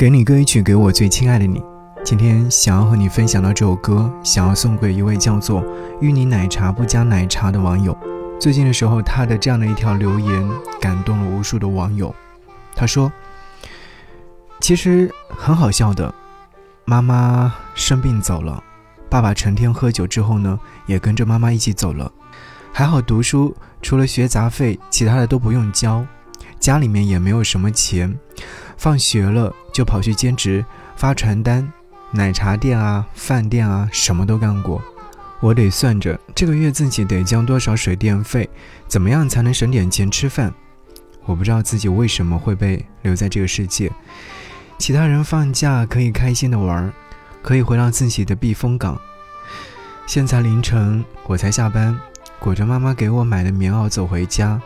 [0.00, 1.62] 给你歌曲，给我最亲爱的你。
[2.02, 5.62] 今天想要和你分享到这首歌，想要送给一位叫做
[6.00, 7.94] “芋泥奶茶不加奶茶”的网友。
[8.40, 10.50] 最近的时候，他的这样的一条留言
[10.80, 12.14] 感动了无数的网友。
[12.74, 13.12] 他说
[14.62, 16.14] ：“其实很好笑的，
[16.86, 18.64] 妈妈生病走了，
[19.10, 22.10] 爸爸成天喝酒之后呢，也跟着妈妈一起走了。
[22.72, 26.02] 还好读书除了学杂费，其他的都不用交，
[26.60, 28.16] 家里面也没有什么钱。”
[28.78, 30.64] 放学了就跑去兼职
[30.96, 31.70] 发传单，
[32.12, 34.82] 奶茶店啊、饭店啊，什么都干过。
[35.40, 38.48] 我得算着这个月自己得交多少水电费，
[38.86, 40.52] 怎么样才能省点钱吃饭？
[41.26, 43.92] 我不知道自己为什么会被留在这个世界。
[44.78, 46.90] 其他人放假可以开心的玩，
[47.42, 48.98] 可以回到自己的避风港。
[50.06, 51.98] 现在凌晨我才下班，
[52.38, 54.60] 裹着妈妈给我买的棉袄走回家，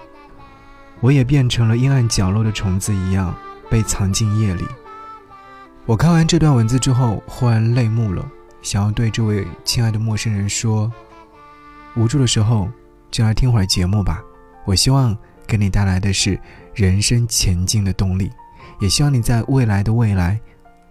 [1.00, 3.34] 我也变成了阴暗角落的虫子一样。
[3.70, 4.64] 被藏进夜里。
[5.84, 8.24] 我看完这段文字之后，忽然泪目了，
[8.62, 10.92] 想要对这位亲爱的陌生人说：
[11.96, 12.68] 无助的时候，
[13.10, 14.22] 就来听会儿节目吧。
[14.64, 16.38] 我希望给你带来的是
[16.72, 18.30] 人生前进的动力，
[18.80, 20.38] 也希望你在未来的未来，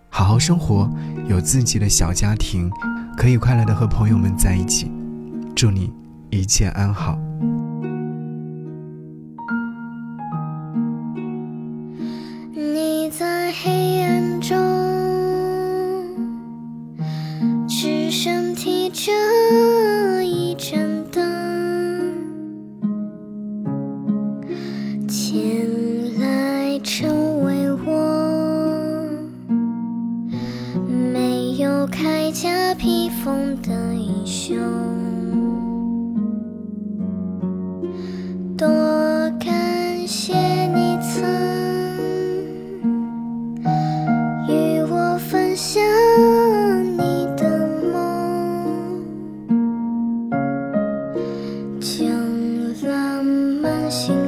[0.09, 0.91] 好好生活，
[1.29, 2.69] 有自己的小家庭，
[3.15, 4.91] 可以快乐的和朋友们在一起。
[5.55, 5.93] 祝你
[6.31, 7.17] 一切安好。
[13.61, 14.57] 黑暗中
[17.67, 19.11] 只剩提着
[20.23, 21.21] 一盏灯
[25.07, 29.07] 前来成为我
[30.87, 34.57] 没有铠甲披风的英雄。
[38.57, 38.67] 多
[39.39, 40.52] 感谢
[53.93, 54.22] assim.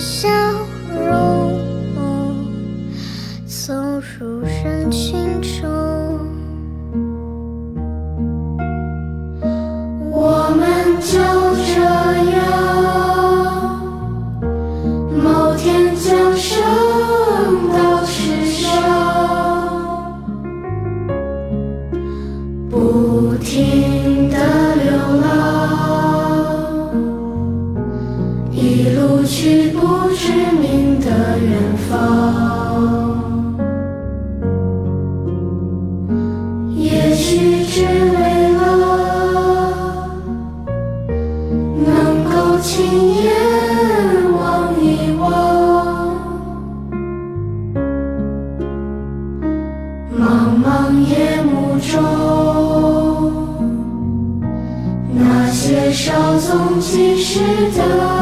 [0.00, 0.28] 笑
[0.88, 1.60] 容
[3.46, 3.74] 走
[4.18, 5.68] 入人群中，
[10.10, 11.39] 我们就
[42.60, 43.24] 能够亲眼
[44.36, 45.24] 望一望，
[50.18, 50.20] 茫
[50.62, 50.68] 茫
[51.08, 51.90] 夜幕中
[55.14, 57.40] 那些稍纵即逝
[57.76, 58.19] 的。